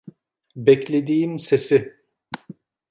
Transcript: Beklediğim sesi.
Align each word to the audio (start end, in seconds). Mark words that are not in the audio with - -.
Beklediğim 0.55 1.39
sesi. 1.39 1.95